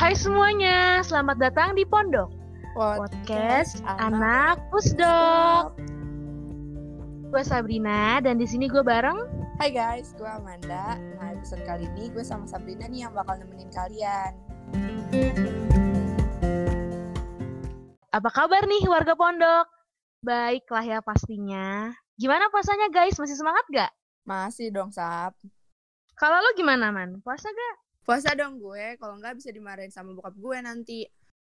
Hai 0.00 0.16
semuanya, 0.16 1.04
selamat 1.04 1.36
datang 1.36 1.76
di 1.76 1.84
Pondok 1.84 2.32
Podcast 2.72 3.84
Anak 3.84 4.56
Pusdok. 4.72 5.76
Gue 7.28 7.42
Sabrina 7.44 8.16
dan 8.24 8.40
di 8.40 8.48
sini 8.48 8.64
gue 8.64 8.80
bareng. 8.80 9.28
Hai 9.60 9.68
guys, 9.68 10.16
gue 10.16 10.24
Amanda. 10.24 10.96
Nah 10.96 11.36
episode 11.36 11.60
kali 11.68 11.84
ini 11.84 12.08
gue 12.16 12.24
sama 12.24 12.48
Sabrina 12.48 12.88
nih 12.88 13.04
yang 13.04 13.12
bakal 13.12 13.44
nemenin 13.44 13.68
kalian. 13.76 14.32
Apa 18.08 18.30
kabar 18.32 18.64
nih 18.64 18.88
warga 18.88 19.12
Pondok? 19.12 19.68
Baiklah 20.24 20.84
ya 20.96 20.98
pastinya. 21.04 21.92
Gimana 22.16 22.48
puasanya 22.48 22.88
guys? 22.88 23.20
Masih 23.20 23.36
semangat 23.36 23.68
gak? 23.68 23.92
Masih 24.24 24.72
dong, 24.72 24.96
Sap. 24.96 25.36
Kalau 26.16 26.40
lo 26.40 26.56
gimana, 26.56 26.88
Man? 26.88 27.20
Puasa 27.20 27.52
gak? 27.52 27.89
Puasa 28.04 28.32
dong 28.34 28.58
gue, 28.58 28.96
kalau 28.96 29.20
nggak 29.20 29.38
bisa 29.38 29.50
dimarahin 29.52 29.92
sama 29.92 30.16
bokap 30.16 30.34
gue 30.34 30.58
nanti. 30.64 31.00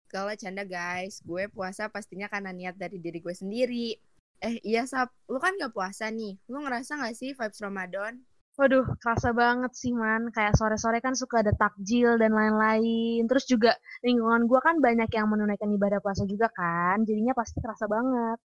Kalau 0.08 0.31
canda 0.40 0.63
guys, 0.63 1.20
gue 1.20 1.52
puasa 1.52 1.91
pastinya 1.91 2.31
karena 2.31 2.55
niat 2.55 2.80
dari 2.80 2.95
diri 2.98 3.20
gue 3.20 3.35
sendiri. 3.35 3.91
Eh 4.38 4.62
iya 4.63 4.88
Sap, 4.88 5.12
lu 5.27 5.41
kan 5.41 5.58
gak 5.59 5.73
puasa 5.75 6.08
nih. 6.08 6.39
Lu 6.48 6.63
ngerasa 6.63 7.02
gak 7.02 7.16
sih 7.17 7.36
vibes 7.36 7.59
Ramadan? 7.59 8.22
Waduh, 8.58 8.88
kerasa 9.03 9.34
banget 9.36 9.73
sih, 9.77 9.94
Man. 9.94 10.34
Kayak 10.34 10.58
sore-sore 10.58 10.98
kan 11.03 11.13
suka 11.13 11.45
ada 11.45 11.53
takjil 11.53 12.17
dan 12.17 12.34
lain-lain. 12.34 13.25
Terus 13.30 13.45
juga 13.45 13.75
lingkungan 14.02 14.48
gue 14.50 14.59
kan 14.61 14.81
banyak 14.81 15.09
yang 15.14 15.27
menunaikan 15.30 15.70
ibadah 15.73 16.00
puasa 16.02 16.23
juga 16.25 16.50
kan. 16.53 17.03
Jadinya 17.05 17.38
pasti 17.38 17.61
kerasa 17.61 17.86
banget. 17.86 18.38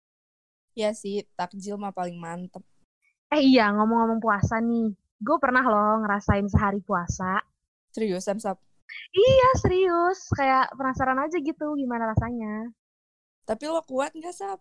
Ya 0.77 0.91
sih, 0.97 1.25
takjil 1.37 1.77
mah 1.77 1.93
paling 1.93 2.17
mantep. 2.17 2.65
Eh 3.33 3.41
iya, 3.41 3.73
ngomong-ngomong 3.73 4.21
puasa 4.21 4.61
nih. 4.61 4.93
Gue 5.23 5.37
pernah 5.41 5.65
loh 5.65 6.05
ngerasain 6.05 6.49
sehari 6.49 6.85
puasa. 6.85 7.41
Seriusan, 7.93 8.41
Sap? 8.41 8.59
Iya, 9.13 9.49
serius. 9.61 10.29
Kayak 10.33 10.73
penasaran 10.77 11.21
aja 11.21 11.37
gitu 11.37 11.77
gimana 11.77 12.13
rasanya. 12.13 12.73
Tapi 13.45 13.65
lo 13.69 13.85
kuat 13.85 14.17
gak, 14.17 14.33
Sap? 14.33 14.61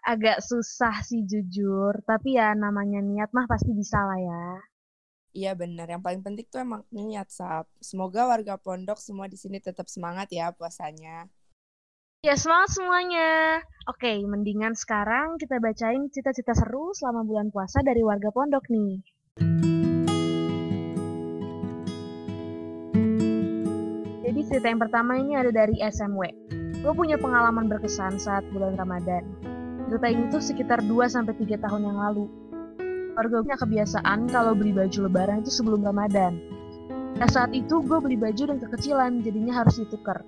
Agak 0.00 0.40
susah 0.40 1.04
sih 1.04 1.22
jujur. 1.28 2.00
Tapi 2.08 2.40
ya 2.40 2.56
namanya 2.56 3.04
niat 3.04 3.30
mah 3.36 3.44
pasti 3.44 3.70
bisa 3.76 4.00
lah 4.00 4.16
ya. 4.16 4.44
Iya 5.30 5.54
bener, 5.54 5.86
yang 5.86 6.02
paling 6.02 6.26
penting 6.26 6.42
tuh 6.50 6.64
emang 6.64 6.82
niat, 6.90 7.30
Sap. 7.30 7.68
Semoga 7.78 8.26
warga 8.26 8.58
pondok 8.58 8.98
semua 8.98 9.30
di 9.30 9.38
sini 9.38 9.62
tetap 9.62 9.86
semangat 9.86 10.26
ya 10.34 10.50
puasanya. 10.50 11.30
Ya, 12.20 12.36
semangat 12.36 12.76
semuanya. 12.76 13.62
Oke, 13.88 14.20
mendingan 14.26 14.76
sekarang 14.76 15.40
kita 15.40 15.56
bacain 15.56 16.10
cita-cita 16.12 16.52
seru 16.52 16.92
selama 16.92 17.24
bulan 17.24 17.48
puasa 17.48 17.80
dari 17.80 18.04
warga 18.04 18.28
pondok 18.28 18.68
nih. 18.68 19.00
Cerita 24.50 24.66
yang 24.66 24.82
pertama 24.82 25.14
ini 25.14 25.38
ada 25.38 25.54
dari 25.54 25.78
SMW. 25.78 26.26
Gue 26.82 26.90
punya 26.90 27.14
pengalaman 27.14 27.70
berkesan 27.70 28.18
saat 28.18 28.42
bulan 28.50 28.74
Ramadan. 28.74 29.22
Cerita 29.86 30.10
ini 30.10 30.26
tuh 30.26 30.42
sekitar 30.42 30.82
2-3 30.90 31.38
tahun 31.38 31.82
yang 31.86 31.94
lalu. 31.94 32.26
Warga 33.14 33.46
punya 33.46 33.58
kebiasaan 33.62 34.26
kalau 34.26 34.58
beli 34.58 34.74
baju 34.74 35.06
lebaran 35.06 35.46
itu 35.46 35.54
sebelum 35.54 35.86
Ramadan. 35.86 36.42
Nah 37.14 37.30
saat 37.30 37.54
itu 37.54 37.78
gue 37.78 37.98
beli 38.02 38.18
baju 38.18 38.50
dan 38.50 38.58
kekecilan, 38.58 39.22
jadinya 39.22 39.62
harus 39.62 39.78
ditukar. 39.78 40.26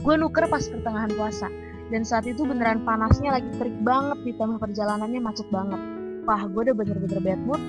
Gue 0.00 0.14
nuker 0.16 0.48
pas 0.48 0.64
pertengahan 0.64 1.12
puasa, 1.12 1.52
dan 1.92 2.08
saat 2.08 2.24
itu 2.24 2.48
beneran 2.48 2.88
panasnya 2.88 3.36
lagi 3.36 3.52
terik 3.60 3.76
banget 3.84 4.16
ditambah 4.32 4.64
perjalanannya 4.64 5.20
macet 5.20 5.48
banget. 5.52 5.80
Wah, 6.24 6.40
gue 6.48 6.72
udah 6.72 6.76
bener-bener 6.76 7.20
bad 7.20 7.40
mood, 7.44 7.60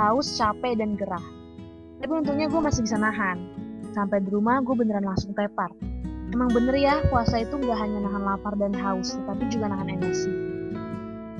haus, 0.00 0.32
capek, 0.40 0.80
dan 0.80 0.96
gerah. 0.96 1.24
Tapi 2.00 2.24
untungnya 2.24 2.48
gue 2.48 2.60
masih 2.60 2.88
bisa 2.88 2.96
nahan. 2.96 3.65
Sampai 3.96 4.20
di 4.20 4.28
rumah 4.28 4.60
gue 4.60 4.76
beneran 4.76 5.08
langsung 5.08 5.32
tepar. 5.32 5.72
Emang 6.28 6.52
bener 6.52 6.76
ya, 6.76 7.00
puasa 7.08 7.40
itu 7.40 7.56
gak 7.56 7.80
hanya 7.80 8.04
nahan 8.04 8.28
lapar 8.28 8.52
dan 8.60 8.76
haus, 8.76 9.16
tapi 9.24 9.48
juga 9.48 9.72
nahan 9.72 9.88
emosi. 9.96 10.32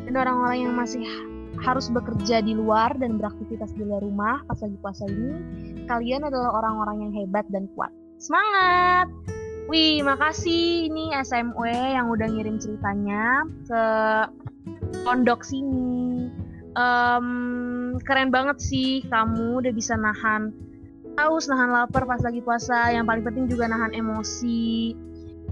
Dan 0.08 0.16
orang-orang 0.16 0.64
yang 0.64 0.72
masih 0.72 1.04
harus 1.60 1.92
bekerja 1.92 2.40
di 2.40 2.56
luar 2.56 2.96
dan 2.96 3.20
beraktivitas 3.20 3.76
di 3.76 3.84
luar 3.84 4.00
rumah 4.00 4.40
pas 4.48 4.56
lagi 4.64 4.76
puasa 4.80 5.04
ini, 5.04 5.36
kalian 5.84 6.24
adalah 6.24 6.56
orang-orang 6.56 6.96
yang 7.04 7.12
hebat 7.12 7.44
dan 7.52 7.68
kuat. 7.76 7.92
Semangat! 8.16 9.12
Wih, 9.68 10.00
makasih 10.00 10.88
ini 10.88 11.12
SMW 11.12 11.66
yang 11.68 12.08
udah 12.08 12.32
ngirim 12.32 12.56
ceritanya 12.56 13.44
ke 13.68 13.82
pondok 15.04 15.44
sini. 15.44 16.30
Um, 16.72 17.98
keren 18.04 18.32
banget 18.32 18.60
sih 18.64 19.04
kamu 19.12 19.64
udah 19.64 19.72
bisa 19.76 19.96
nahan 19.96 20.54
haus, 21.16 21.48
nahan 21.48 21.72
lapar 21.72 22.04
pas 22.04 22.20
lagi 22.20 22.40
puasa. 22.44 22.92
Yang 22.92 23.04
paling 23.08 23.24
penting 23.24 23.44
juga 23.48 23.64
nahan 23.68 23.92
emosi. 23.92 24.94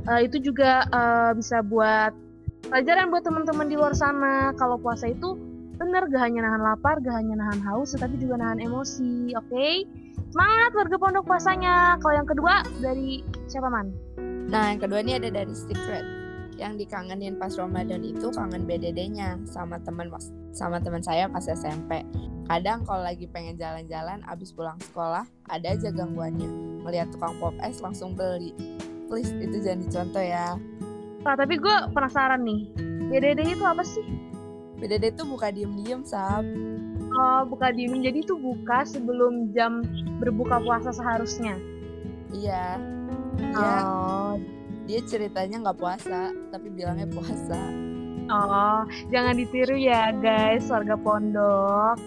Uh, 0.05 0.21
itu 0.21 0.37
juga 0.41 0.85
uh, 0.93 1.33
bisa 1.33 1.65
buat 1.65 2.13
pelajaran 2.69 3.09
buat 3.09 3.25
teman-teman 3.25 3.67
di 3.69 3.77
luar 3.77 3.97
sana. 3.97 4.53
Kalau 4.57 4.77
puasa 4.77 5.09
itu 5.09 5.37
bener 5.75 6.07
gak 6.07 6.23
hanya 6.23 6.47
nahan 6.47 6.63
lapar, 6.63 7.03
gak 7.03 7.17
hanya 7.19 7.41
nahan 7.41 7.61
haus, 7.65 7.97
tetapi 7.97 8.21
juga 8.21 8.39
nahan 8.39 8.61
emosi. 8.63 9.35
Oke, 9.35 9.49
okay? 9.51 9.75
semangat 10.31 10.73
warga 10.77 10.97
pondok 11.01 11.25
puasanya. 11.27 11.99
Kalau 11.99 12.15
yang 12.15 12.29
kedua 12.29 12.55
dari 12.79 13.25
siapa 13.49 13.69
man? 13.73 13.91
Nah, 14.49 14.71
yang 14.77 14.81
kedua 14.85 15.01
ini 15.03 15.19
ada 15.19 15.33
dari 15.33 15.55
Secret. 15.57 16.05
Yang 16.55 16.87
dikangenin 16.87 17.35
pas 17.35 17.51
Ramadan 17.59 18.07
itu 18.07 18.31
kangen 18.31 18.63
BDD-nya 18.69 19.43
sama 19.49 19.83
teman 19.83 20.07
sama 20.54 20.78
teman 20.78 21.03
saya 21.03 21.26
pas 21.26 21.44
SMP. 21.44 22.06
Kadang 22.47 22.87
kalau 22.87 23.03
lagi 23.03 23.26
pengen 23.26 23.59
jalan-jalan 23.59 24.22
abis 24.31 24.54
pulang 24.54 24.78
sekolah, 24.78 25.26
ada 25.50 25.66
aja 25.75 25.91
gangguannya. 25.91 26.47
Melihat 26.87 27.10
tukang 27.10 27.34
pop 27.42 27.53
es 27.60 27.82
langsung 27.82 28.15
beli. 28.15 28.54
Please, 29.10 29.34
itu 29.42 29.60
jangan 29.60 29.84
dicontoh 29.84 30.22
ya. 30.22 30.56
Nah, 31.26 31.34
tapi 31.34 31.59
gue 31.59 31.76
penasaran 31.92 32.44
nih. 32.47 32.69
BDD 33.10 33.59
itu 33.59 33.65
apa 33.65 33.82
sih? 33.82 34.04
BDD 34.78 35.16
itu 35.16 35.25
buka 35.25 35.48
diem-diem, 35.50 36.04
Sab. 36.04 36.44
Oh, 37.15 37.42
buka 37.48 37.72
diem. 37.72 38.00
Jadi 38.04 38.22
itu 38.22 38.36
buka 38.36 38.84
sebelum 38.84 39.53
jam 39.56 39.81
berbuka 40.21 40.60
puasa 40.60 40.92
seharusnya? 40.92 41.56
Iya. 42.32 42.76
Dia, 43.41 43.76
oh. 43.86 44.34
dia 44.84 45.00
ceritanya 45.09 45.65
nggak 45.65 45.78
puasa, 45.81 46.34
tapi 46.53 46.69
bilangnya 46.69 47.09
puasa. 47.09 47.94
Oh, 48.33 48.89
jangan 49.12 49.37
ditiru 49.37 49.77
ya 49.77 50.09
guys, 50.17 50.65
warga 50.73 50.97
pondok. 50.97 52.01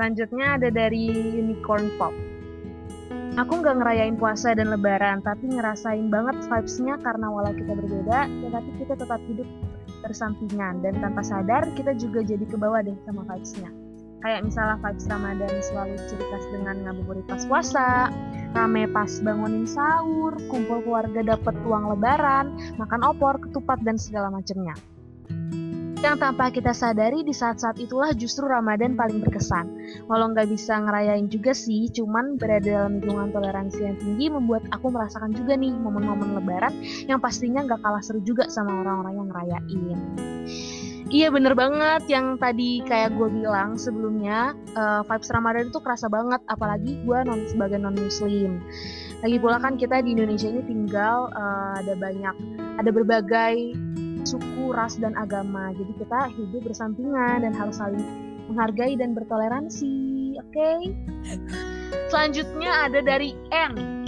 Selanjutnya 0.00 0.56
ada 0.56 0.72
dari 0.72 1.12
Unicorn 1.36 1.92
Pop. 2.00 2.16
Aku 3.36 3.60
nggak 3.60 3.76
ngerayain 3.76 4.16
puasa 4.16 4.56
dan 4.56 4.72
lebaran, 4.72 5.20
tapi 5.20 5.52
ngerasain 5.52 6.08
banget 6.08 6.40
vibes-nya 6.48 6.96
karena 7.04 7.28
walau 7.28 7.52
kita 7.52 7.76
berbeda, 7.76 8.26
tetapi 8.26 8.70
kita 8.80 8.94
tetap 8.96 9.20
hidup 9.28 9.48
bersampingan 10.00 10.80
dan 10.80 10.96
tanpa 10.98 11.20
sadar 11.20 11.68
kita 11.76 11.92
juga 11.94 12.24
jadi 12.24 12.42
ke 12.48 12.56
bawah 12.56 12.80
deh 12.80 12.96
sama 13.04 13.22
vibes-nya. 13.28 13.68
Kayak 14.20 14.48
misalnya 14.48 14.76
vibes 14.80 15.04
Ramadan 15.08 15.54
selalu 15.60 15.96
cerita 16.08 16.36
dengan 16.52 16.76
ngabuburit 16.88 17.24
pas 17.28 17.44
puasa, 17.44 18.08
rame 18.54 18.90
pas 18.90 19.10
bangunin 19.22 19.66
sahur, 19.66 20.34
kumpul 20.50 20.82
keluarga 20.82 21.36
dapat 21.36 21.54
uang 21.62 21.96
lebaran, 21.96 22.46
makan 22.76 23.00
opor, 23.06 23.38
ketupat 23.38 23.78
dan 23.86 23.96
segala 23.96 24.30
macamnya. 24.30 24.74
Yang 26.00 26.16
tanpa 26.16 26.48
kita 26.48 26.72
sadari 26.72 27.20
di 27.20 27.36
saat-saat 27.36 27.76
itulah 27.76 28.16
justru 28.16 28.48
Ramadan 28.48 28.96
paling 28.96 29.20
berkesan. 29.20 29.68
Walau 30.08 30.32
nggak 30.32 30.48
bisa 30.48 30.80
ngerayain 30.80 31.28
juga 31.28 31.52
sih, 31.52 31.92
cuman 31.92 32.40
berada 32.40 32.88
dalam 32.88 33.04
lingkungan 33.04 33.28
toleransi 33.36 33.84
yang 33.84 33.96
tinggi 34.00 34.32
membuat 34.32 34.64
aku 34.72 34.88
merasakan 34.88 35.36
juga 35.36 35.60
nih 35.60 35.76
momen-momen 35.76 36.40
lebaran 36.40 36.72
yang 37.04 37.20
pastinya 37.20 37.60
nggak 37.68 37.84
kalah 37.84 38.00
seru 38.00 38.24
juga 38.24 38.48
sama 38.48 38.80
orang-orang 38.80 39.14
yang 39.20 39.28
ngerayain. 39.28 39.98
Iya 41.10 41.26
bener 41.34 41.58
banget 41.58 42.06
yang 42.06 42.38
tadi 42.38 42.86
kayak 42.86 43.18
gue 43.18 43.26
bilang 43.34 43.74
sebelumnya 43.74 44.54
uh, 44.78 45.02
vibes 45.02 45.26
Ramadan 45.34 45.66
itu 45.66 45.82
kerasa 45.82 46.06
banget 46.06 46.38
apalagi 46.46 47.02
gue 47.02 47.18
non 47.26 47.50
sebagai 47.50 47.82
non 47.82 47.98
muslim. 47.98 48.62
Lagi 49.18 49.36
pula 49.42 49.58
kan 49.58 49.74
kita 49.74 50.06
di 50.06 50.14
Indonesia 50.14 50.46
ini 50.46 50.62
tinggal 50.62 51.34
uh, 51.34 51.82
ada 51.82 51.98
banyak 51.98 52.34
ada 52.78 52.90
berbagai 52.94 53.74
suku, 54.22 54.70
ras 54.70 55.02
dan 55.02 55.18
agama. 55.18 55.74
Jadi 55.74 55.92
kita 55.98 56.30
hidup 56.30 56.62
bersampingan 56.62 57.42
dan 57.42 57.58
harus 57.58 57.82
saling 57.82 58.06
menghargai 58.46 58.94
dan 58.94 59.10
bertoleransi. 59.10 60.38
Oke. 60.38 60.54
Okay? 60.54 60.78
Selanjutnya 62.06 62.86
ada 62.86 63.02
dari 63.02 63.34
N. 63.50 63.99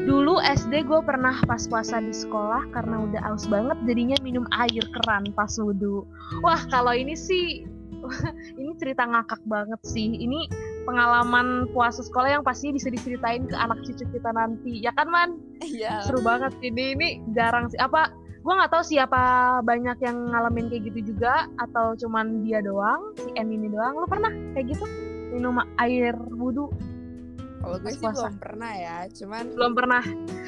Dulu 0.00 0.40
SD 0.40 0.88
gue 0.88 1.00
pernah 1.04 1.36
pas 1.44 1.60
puasa 1.68 2.00
di 2.00 2.14
sekolah 2.14 2.72
karena 2.72 3.04
udah 3.04 3.20
aus 3.28 3.44
banget 3.44 3.76
jadinya 3.84 4.16
minum 4.24 4.48
air 4.56 4.80
keran 4.96 5.28
pas 5.36 5.52
wudhu. 5.60 6.08
Wah 6.40 6.64
kalau 6.72 6.96
ini 6.96 7.12
sih 7.12 7.68
ini 8.60 8.72
cerita 8.80 9.04
ngakak 9.04 9.44
banget 9.44 9.80
sih. 9.84 10.08
Ini 10.08 10.48
pengalaman 10.88 11.68
puasa 11.76 12.00
sekolah 12.00 12.40
yang 12.40 12.44
pasti 12.44 12.72
bisa 12.72 12.88
diceritain 12.88 13.44
ke 13.44 13.52
anak 13.52 13.84
cucu 13.84 14.08
kita 14.08 14.30
nanti. 14.32 14.80
Ya 14.80 14.92
kan 14.96 15.12
man? 15.12 15.36
Iya. 15.60 16.08
Seru 16.08 16.24
banget 16.24 16.56
ini. 16.64 16.96
Ini 16.96 17.08
jarang 17.36 17.68
sih. 17.68 17.76
Apa 17.76 18.08
gue 18.40 18.54
nggak 18.56 18.72
tahu 18.72 18.80
siapa 18.80 19.60
banyak 19.60 20.00
yang 20.00 20.32
ngalamin 20.32 20.72
kayak 20.72 20.88
gitu 20.88 21.12
juga 21.12 21.44
atau 21.60 21.92
cuman 21.92 22.40
dia 22.40 22.64
doang 22.64 23.12
si 23.20 23.28
N 23.36 23.52
ini 23.52 23.68
doang. 23.68 24.00
Lo 24.00 24.08
pernah 24.08 24.32
kayak 24.56 24.72
gitu 24.72 24.84
minum 25.36 25.60
air 25.76 26.16
wudhu? 26.32 26.72
Kalau 27.60 27.76
gue 27.76 27.92
sih 27.92 28.00
puasa. 28.00 28.32
belum 28.32 28.36
pernah 28.40 28.72
ya, 28.72 28.96
cuman 29.12 29.44
Belum 29.52 29.72
pernah. 29.76 30.02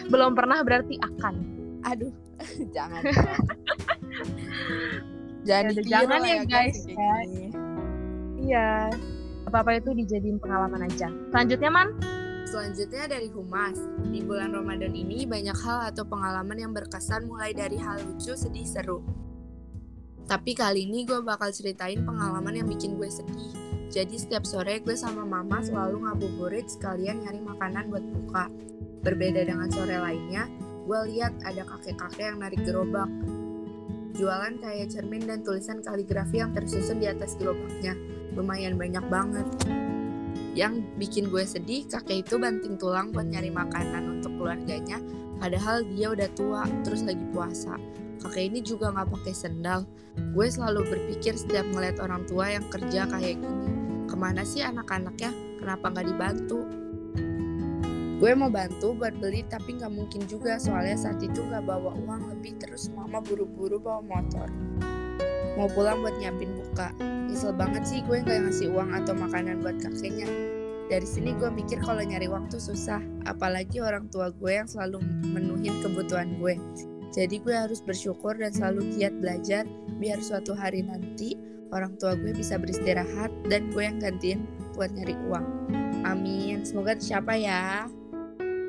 Belum 0.09 0.33
pernah 0.33 0.59
berarti 0.65 0.97
akan. 0.99 1.35
aduh 1.83 2.15
jangan 2.77 3.03
jangan 5.49 5.71
Ya 5.75 5.83
jangan 5.83 6.19
lah 6.23 6.31
ya, 6.31 6.45
guys, 6.47 6.79
ya. 6.87 7.15
Iya. 8.39 8.71
Apa-apa 9.51 9.83
itu 9.83 9.91
dijadiin 9.95 10.39
pengalaman 10.39 10.87
aja. 10.87 11.11
Selanjutnya, 11.35 11.71
Man. 11.71 11.89
Selanjutnya 12.47 13.11
dari 13.11 13.29
Humas. 13.31 13.79
Di 14.11 14.23
bulan 14.23 14.55
Ramadan 14.55 14.95
ini 14.95 15.27
banyak 15.27 15.59
hal 15.59 15.91
atau 15.91 16.07
pengalaman 16.07 16.59
yang 16.59 16.71
berkesan 16.71 17.27
mulai 17.27 17.51
dari 17.51 17.79
hal 17.79 17.99
lucu, 18.03 18.35
sedih, 18.35 18.67
seru. 18.67 19.03
Tapi 20.27 20.55
kali 20.55 20.87
ini 20.87 21.03
gue 21.03 21.19
bakal 21.23 21.51
ceritain 21.51 22.03
pengalaman 22.07 22.63
yang 22.63 22.69
bikin 22.71 22.95
gue 22.95 23.11
sedih. 23.11 23.51
Jadi 23.93 24.17
setiap 24.17 24.49
sore 24.49 24.81
gue 24.81 24.97
sama 24.97 25.21
mama 25.29 25.61
selalu 25.61 26.09
ngabuburit 26.09 26.65
sekalian 26.65 27.29
nyari 27.29 27.45
makanan 27.45 27.93
buat 27.93 28.01
buka. 28.01 28.49
Berbeda 29.05 29.45
dengan 29.45 29.69
sore 29.69 30.01
lainnya, 30.01 30.49
gue 30.89 31.01
lihat 31.13 31.37
ada 31.45 31.61
kakek-kakek 31.61 32.33
yang 32.33 32.41
narik 32.41 32.65
gerobak. 32.65 33.13
Jualan 34.17 34.57
kayak 34.65 34.97
cermin 34.97 35.29
dan 35.29 35.45
tulisan 35.45 35.85
kaligrafi 35.85 36.41
yang 36.41 36.57
tersusun 36.57 37.05
di 37.05 37.07
atas 37.13 37.37
gerobaknya. 37.37 37.93
Lumayan 38.33 38.81
banyak 38.81 39.05
banget. 39.13 39.45
Yang 40.57 40.89
bikin 40.97 41.29
gue 41.29 41.45
sedih, 41.45 41.85
kakek 41.85 42.25
itu 42.25 42.41
banting 42.41 42.81
tulang 42.81 43.13
buat 43.13 43.29
nyari 43.29 43.53
makanan 43.53 44.21
untuk 44.21 44.41
keluarganya, 44.41 45.05
padahal 45.37 45.85
dia 45.93 46.17
udah 46.17 46.29
tua, 46.33 46.65
terus 46.81 47.05
lagi 47.05 47.25
puasa. 47.37 47.77
Kakek 48.25 48.57
ini 48.57 48.65
juga 48.65 48.89
nggak 48.89 49.13
pakai 49.21 49.35
sendal. 49.37 49.85
Gue 50.33 50.49
selalu 50.49 50.89
berpikir 50.89 51.37
setiap 51.37 51.69
ngeliat 51.73 52.01
orang 52.01 52.25
tua 52.25 52.53
yang 52.53 52.65
kerja 52.69 53.09
kayak 53.09 53.37
gini, 53.41 53.82
ke 54.13 54.17
mana 54.21 54.45
sih 54.45 54.61
anak-anaknya? 54.61 55.33
Kenapa 55.57 55.89
nggak 55.89 56.07
dibantu? 56.13 56.69
Gue 58.21 58.37
mau 58.37 58.53
bantu 58.53 58.93
buat 58.93 59.17
beli 59.17 59.41
tapi 59.49 59.81
nggak 59.81 59.89
mungkin 59.89 60.29
juga 60.29 60.61
soalnya 60.61 61.01
saat 61.01 61.25
itu 61.25 61.41
nggak 61.41 61.65
bawa 61.65 61.97
uang 61.97 62.29
lebih 62.29 62.61
terus 62.61 62.93
mama 62.93 63.25
buru-buru 63.25 63.81
bawa 63.81 64.05
motor. 64.05 64.53
Mau 65.57 65.65
pulang 65.73 66.05
buat 66.05 66.13
nyiapin 66.21 66.53
buka. 66.61 66.93
Nyesel 67.01 67.57
banget 67.57 67.89
sih 67.89 68.05
gue 68.05 68.21
nggak 68.21 68.53
ngasih 68.53 68.69
uang 68.77 68.93
atau 68.93 69.17
makanan 69.17 69.65
buat 69.65 69.81
kakeknya. 69.81 70.29
Dari 70.93 71.09
sini 71.09 71.33
gue 71.33 71.49
mikir 71.49 71.81
kalau 71.81 72.05
nyari 72.05 72.29
tuh 72.53 72.61
susah, 72.61 73.01
apalagi 73.25 73.81
orang 73.81 74.13
tua 74.13 74.29
gue 74.29 74.53
yang 74.53 74.69
selalu 74.69 75.01
menuhin 75.25 75.81
kebutuhan 75.81 76.37
gue. 76.37 76.61
Jadi 77.17 77.41
gue 77.41 77.57
harus 77.57 77.81
bersyukur 77.81 78.37
dan 78.37 78.53
selalu 78.53 78.93
giat 78.93 79.17
belajar 79.17 79.65
biar 79.97 80.21
suatu 80.21 80.53
hari 80.53 80.85
nanti 80.85 81.33
orang 81.73 81.97
tua 81.97 82.13
gue 82.15 82.37
bisa 82.37 82.61
beristirahat 82.61 83.33
dan 83.49 83.73
gue 83.73 83.83
yang 83.83 83.99
gantiin 83.99 84.45
buat 84.77 84.93
nyari 84.93 85.17
uang. 85.29 85.47
Amin. 86.05 86.63
Semoga 86.63 86.97
tercapai 86.97 87.49
ya. 87.49 87.89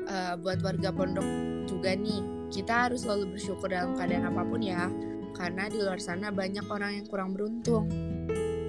Eh, 0.04 0.34
buat 0.40 0.60
warga 0.60 0.92
pondok 0.92 1.24
juga 1.64 1.96
nih, 1.96 2.20
kita 2.52 2.88
harus 2.88 3.08
selalu 3.08 3.36
bersyukur 3.36 3.72
dalam 3.72 3.96
keadaan 3.96 4.28
apa 4.28 4.42
pun 4.44 4.60
ya. 4.60 4.88
Karena 5.34 5.66
di 5.66 5.80
luar 5.80 5.98
sana 5.98 6.28
banyak 6.30 6.64
orang 6.68 7.02
yang 7.02 7.06
kurang 7.08 7.32
beruntung. 7.32 7.88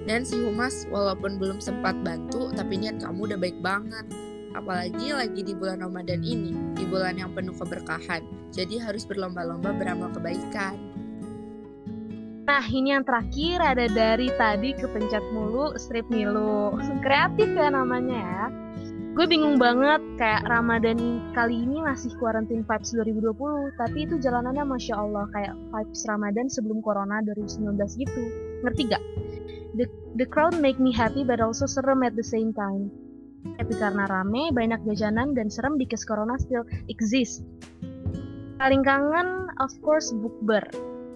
Dan 0.06 0.22
si 0.22 0.38
Humas 0.38 0.86
walaupun 0.88 1.36
belum 1.36 1.58
sempat 1.58 1.98
bantu, 2.06 2.54
tapi 2.54 2.78
niat 2.78 3.02
kamu 3.02 3.34
udah 3.34 3.38
baik 3.38 3.58
banget. 3.58 4.06
Apalagi 4.54 5.12
lagi 5.12 5.44
di 5.44 5.52
bulan 5.52 5.84
Ramadan 5.84 6.24
ini, 6.24 6.56
di 6.72 6.88
bulan 6.88 7.20
yang 7.20 7.36
penuh 7.36 7.52
keberkahan. 7.52 8.24
Jadi 8.54 8.80
harus 8.80 9.04
berlomba-lomba 9.04 9.74
beramal 9.76 10.08
kebaikan. 10.16 10.95
Nah, 12.46 12.62
ini 12.62 12.94
yang 12.94 13.02
terakhir 13.02 13.58
ada 13.58 13.90
dari 13.90 14.30
tadi 14.38 14.70
kepencet 14.78 15.34
mulu 15.34 15.74
strip 15.82 16.06
Milo. 16.06 16.78
Kreatif 17.04 17.50
ya 17.50 17.74
namanya 17.74 18.14
ya. 18.22 18.44
Gue 19.18 19.26
bingung 19.26 19.58
banget 19.58 19.98
kayak 20.14 20.46
Ramadan 20.46 21.26
kali 21.34 21.66
ini 21.66 21.82
masih 21.82 22.14
quarantine 22.22 22.62
vibes 22.62 22.94
2020, 22.94 23.74
tapi 23.80 24.06
itu 24.06 24.14
jalanannya 24.22 24.62
Masya 24.62 24.94
Allah 24.94 25.26
kayak 25.34 25.56
vibes 25.74 26.06
Ramadan 26.06 26.46
sebelum 26.46 26.78
Corona 26.86 27.18
2019 27.24 27.82
gitu. 27.98 28.22
Ngerti 28.62 28.82
gak? 28.94 29.02
The, 29.74 29.90
the 30.14 30.26
crowd 30.28 30.54
make 30.62 30.78
me 30.78 30.94
happy 30.94 31.26
but 31.26 31.42
also 31.42 31.66
serem 31.66 32.06
at 32.06 32.14
the 32.14 32.22
same 32.22 32.54
time. 32.54 32.92
Happy 33.58 33.74
karena 33.74 34.06
rame, 34.06 34.54
banyak 34.54 34.86
jajanan, 34.86 35.34
dan 35.34 35.50
serem 35.50 35.80
because 35.80 36.06
Corona 36.06 36.38
still 36.38 36.62
exist. 36.86 37.42
Paling 38.60 38.84
kangen, 38.84 39.48
of 39.58 39.72
course, 39.80 40.12
bukber 40.12 40.62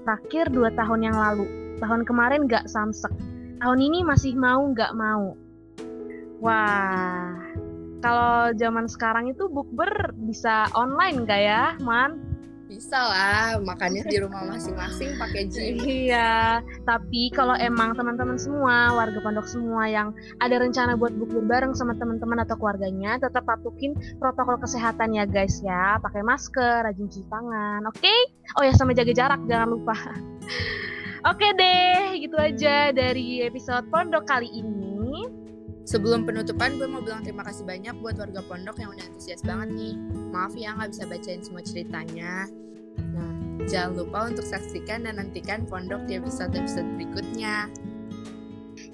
terakhir 0.06 0.48
dua 0.52 0.70
tahun 0.74 1.10
yang 1.10 1.16
lalu. 1.16 1.46
Tahun 1.80 2.04
kemarin 2.04 2.46
gak 2.46 2.68
samsek. 2.68 3.12
Tahun 3.60 3.78
ini 3.80 4.04
masih 4.04 4.36
mau 4.36 4.68
gak 4.72 4.92
mau. 4.96 5.36
Wah, 6.40 7.36
kalau 8.00 8.56
zaman 8.56 8.88
sekarang 8.88 9.28
itu 9.28 9.48
bukber 9.48 10.16
bisa 10.16 10.68
online 10.72 11.28
gak 11.28 11.42
ya, 11.42 11.64
Man? 11.84 12.29
Bisa 12.70 13.02
lah, 13.02 13.58
makannya 13.58 14.06
di 14.06 14.22
rumah 14.22 14.46
masing-masing 14.46 15.18
pakai 15.18 15.50
gym. 15.50 15.74
Iya, 15.82 16.62
tapi 16.86 17.34
kalau 17.34 17.58
emang 17.58 17.98
teman-teman 17.98 18.38
semua, 18.38 18.94
warga 18.94 19.18
pondok 19.18 19.50
semua 19.50 19.90
yang 19.90 20.14
ada 20.38 20.62
rencana 20.62 20.94
buat 20.94 21.10
bukber 21.18 21.42
bareng 21.50 21.74
sama 21.74 21.98
teman-teman 21.98 22.46
atau 22.46 22.54
keluarganya, 22.54 23.18
tetap 23.18 23.42
patuhin 23.42 23.98
protokol 24.22 24.54
kesehatan 24.62 25.18
ya 25.18 25.26
guys 25.26 25.58
ya. 25.66 25.98
Pakai 25.98 26.22
masker, 26.22 26.86
rajin 26.86 27.10
cuci 27.10 27.26
tangan, 27.26 27.90
oke? 27.90 28.14
Oh 28.54 28.62
ya 28.62 28.70
sama 28.78 28.94
jaga 28.94 29.10
jarak 29.18 29.42
jangan 29.50 29.74
lupa. 29.74 29.98
Oke 31.20 31.52
deh, 31.52 32.16
gitu 32.16 32.32
aja 32.40 32.96
dari 32.96 33.44
episode 33.44 33.84
pondok 33.92 34.24
kali 34.24 34.48
ini. 34.48 34.99
Sebelum 35.90 36.22
penutupan, 36.22 36.78
gue 36.78 36.86
mau 36.86 37.02
bilang 37.02 37.26
terima 37.26 37.42
kasih 37.42 37.66
banyak 37.66 37.98
buat 37.98 38.14
warga 38.14 38.46
pondok 38.46 38.78
yang 38.78 38.94
udah 38.94 39.02
antusias 39.10 39.42
banget 39.42 39.74
nih. 39.74 39.94
Maaf 40.30 40.54
ya 40.54 40.70
nggak 40.78 40.94
bisa 40.94 41.04
bacain 41.10 41.42
semua 41.42 41.66
ceritanya. 41.66 42.46
Nah, 43.10 43.32
jangan 43.66 43.98
lupa 43.98 44.30
untuk 44.30 44.46
saksikan 44.46 45.02
dan 45.02 45.18
nantikan 45.18 45.66
pondok 45.66 46.06
di 46.06 46.22
episode-episode 46.22 46.86
berikutnya. 46.94 47.66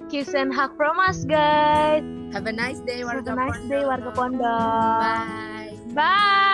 Kiss 0.09 0.33
and 0.33 0.49
hug 0.49 0.73
from 0.73 0.97
us 0.97 1.21
guys. 1.21 2.01
Have 2.33 2.49
a 2.49 2.55
nice 2.55 2.81
day 2.81 3.05
Have 3.05 3.21
warga 3.21 3.29
a 3.29 3.45
nice 3.45 3.61
pondok. 3.61 3.69
day 3.69 3.83
warga 3.85 4.11
pondok. 4.17 4.97
Bye. 4.97 5.77
Bye. 5.93 6.46